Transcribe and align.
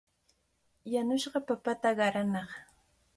Yanushqa 0.93 1.39
papata 1.47 1.89
qaranaaq. 1.97 2.51